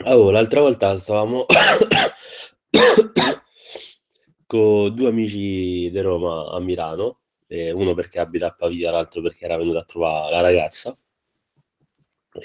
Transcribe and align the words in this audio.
Oh, 0.00 0.30
l'altra 0.30 0.60
volta 0.60 0.96
stavamo 0.96 1.44
co' 4.46 4.88
2 4.90 5.08
amici 5.08 5.90
de 5.90 6.00
Roma 6.02 6.50
a 6.50 6.60
Milano, 6.60 7.20
ehm, 7.46 7.76
uno 7.78 7.94
perché 7.94 8.18
abita 8.18 8.46
a 8.46 8.54
Pavia, 8.54 8.90
l'altro 8.90 9.20
perché 9.22 9.44
era 9.44 9.56
venuto 9.58 9.78
a 9.78 9.84
trova 9.84 10.30
la 10.30 10.40
ragazza. 10.40 10.96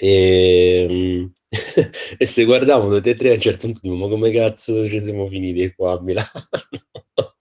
Ehm, 0.02 1.32
e 2.18 2.26
se 2.26 2.44
guardavamo 2.46 2.90
tutti 2.94 3.10
e 3.10 3.16
3 3.16 3.30
a 3.32 3.34
un 3.34 3.40
certo 3.40 3.68
punto 3.68 3.96
"Ma 3.96 4.08
come 4.10 4.32
cazzo 4.32 4.86
ci 4.88 5.00
siamo 5.00 5.28
finiti 5.28 5.74
qua 5.76 5.94
a 5.94 6.02
Milano?" 6.02 6.30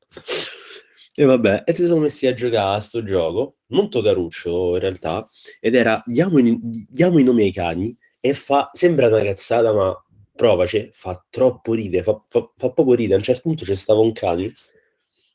E 1.18 1.24
vabbè, 1.24 1.62
e 1.64 1.72
si 1.72 1.86
sono 1.86 2.00
messi 2.00 2.26
a 2.26 2.34
giocà 2.34 2.72
a 2.74 2.80
'sto 2.80 3.02
gioco, 3.02 3.56
molto 3.68 4.02
caruccio 4.02 4.74
in 4.74 4.80
realtà, 4.80 5.26
ed 5.60 5.74
era 5.74 6.02
diamo 6.04 6.38
i 6.38 6.58
diamo 6.90 7.18
i 7.18 7.22
nomi 7.24 7.44
ai 7.44 7.52
cani 7.52 7.96
e 8.30 8.34
fa 8.34 8.70
sembra 8.72 9.08
'na 9.08 9.20
cazzata, 9.22 9.72
ma 9.72 9.94
provaci, 10.34 10.88
fa 10.92 11.24
troppo 11.30 11.72
ride, 11.74 12.02
fa 12.02 12.20
fa 12.28 12.40
fa 12.56 12.70
proprio 12.72 12.94
ride. 12.94 13.14
A 13.14 13.16
un 13.18 13.22
certo 13.22 13.42
punto 13.42 13.64
ce 13.64 13.74
stava 13.76 14.00
un 14.00 14.12
cane, 14.12 14.52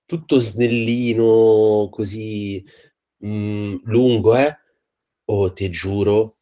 tutto 0.06 0.38
snellino, 0.40 1.90
così, 1.92 2.64
mhmm, 3.20 3.82
lungo, 3.86 4.36
eh, 4.36 4.56
oh, 5.26 5.54
te 5.54 5.70
giuro, 5.70 6.38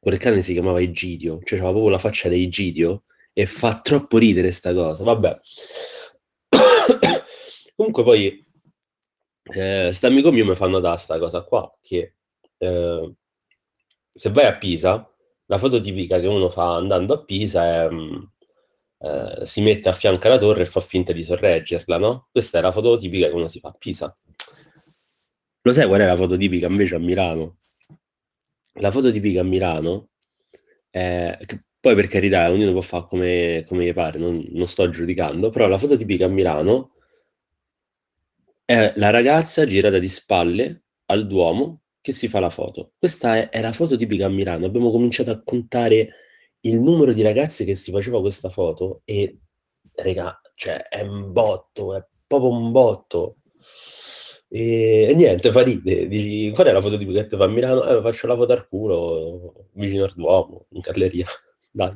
quel 0.00 0.18
cane 0.18 0.40
si 0.42 0.52
chiamava 0.52 0.80
Egidio, 0.80 1.38
cioè 1.44 1.58
c'aveva 1.58 1.70
proprio 1.72 1.90
la 1.90 1.98
faccia 1.98 2.28
da 2.28 2.34
Egidio 2.36 3.04
e 3.32 3.46
fa 3.46 3.80
troppo 3.80 4.18
ridere 4.18 4.50
'sta 4.52 4.72
cosa, 4.74 5.04
vabbè. 5.04 5.40
Comunque 7.76 8.02
poi, 8.04 8.44
ehm, 9.54 9.90
st'amico 9.90 10.30
mio 10.32 10.44
mi 10.46 10.54
fa 10.54 10.66
notà 10.68 10.96
'sta 10.96 11.18
cosa 11.18 11.42
qua, 11.44 11.70
che, 11.82 12.14
ehm, 12.58 13.14
se 14.12 14.30
vai 14.30 14.46
a 14.46 14.56
Pisa, 14.56 15.08
la 15.46 15.58
foto 15.58 15.80
tipica 15.80 16.18
che 16.20 16.26
uno 16.26 16.48
fa 16.50 16.74
andando 16.76 17.14
a 17.14 17.24
Pisa 17.24 17.84
è, 17.84 17.90
mhmm, 17.90 18.30
ehm, 18.98 19.42
si 19.42 19.60
mette 19.62 19.88
a 19.88 19.92
fianco 19.92 20.26
alla 20.26 20.38
torre 20.38 20.62
e 20.62 20.66
fa 20.66 20.80
finta 20.80 21.12
di 21.12 21.22
sorreggerla, 21.22 21.98
no, 21.98 22.28
questa 22.30 22.58
è 22.58 22.62
la 22.62 22.72
foto 22.72 22.96
tipica 22.96 23.28
che 23.28 23.34
uno 23.34 23.48
si 23.48 23.60
fa 23.60 23.68
a 23.68 23.76
Pisa. 23.78 24.16
Lo 25.62 25.72
sai 25.72 25.86
qual 25.86 26.00
è 26.00 26.06
la 26.06 26.16
foto 26.16 26.36
tipica 26.36 26.66
invece 26.66 26.94
a 26.94 26.98
Milano? 26.98 27.58
La 28.74 28.90
foto 28.90 29.10
tipica 29.12 29.40
a 29.40 29.44
Milano 29.44 30.10
è 30.90 31.38
poi 31.80 31.94
per 31.94 32.06
carità 32.06 32.50
ognuno 32.50 32.72
può 32.72 32.80
fa 32.80 33.02
come 33.04 33.64
come 33.66 33.84
gli 33.86 33.92
pare, 33.92 34.18
non 34.18 34.42
non 34.50 34.66
sto 34.66 34.88
giudicando, 34.88 35.50
però 35.50 35.68
la 35.68 35.78
foto 35.78 35.96
tipica 35.96 36.24
a 36.26 36.28
Milano 36.28 36.92
è 38.64 38.92
la 38.96 39.10
ragazza 39.10 39.66
girata 39.66 39.98
di 39.98 40.08
spalle 40.08 40.84
al 41.06 41.26
Duomo 41.26 41.83
che 42.04 42.12
si 42.12 42.28
fa 42.28 42.38
la 42.38 42.50
foto. 42.50 42.92
Questa 42.98 43.36
è 43.38 43.48
è 43.48 43.62
la 43.62 43.72
foto 43.72 43.96
tipica 43.96 44.26
a 44.26 44.28
Milano. 44.28 44.66
Abbiamo 44.66 44.90
cominciato 44.90 45.30
a 45.30 45.40
contare 45.42 46.10
il 46.60 46.78
numero 46.78 47.14
di 47.14 47.22
ragazze 47.22 47.64
che 47.64 47.74
si 47.74 47.90
faceva 47.90 48.20
questa 48.20 48.50
foto 48.50 49.00
e 49.06 49.38
regà, 49.94 50.38
cioè 50.54 50.86
è 50.88 51.00
un 51.00 51.32
botto, 51.32 51.94
è 51.96 52.04
proprio 52.26 52.50
un 52.50 52.72
botto. 52.72 53.36
Ehm, 54.50 55.10
e 55.10 55.14
niente, 55.14 55.50
fa 55.52 55.62
ride. 55.62 56.06
Dici: 56.08 56.50
"Qual 56.52 56.66
è 56.66 56.72
la 56.72 56.80
foto 56.80 56.98
tipica 56.98 57.20
che 57.22 57.26
te 57.28 57.36
fa 57.36 57.44
a 57.44 57.48
Milano?" 57.48 57.82
"Eh, 57.84 58.00
faccio 58.02 58.26
la 58.26 58.36
foto 58.36 58.52
al 58.52 58.68
culo 58.68 59.68
vicino 59.72 60.04
al 60.04 60.12
Duomo, 60.14 60.66
in 60.70 60.80
galleria." 60.80 61.26
Dai. 61.72 61.94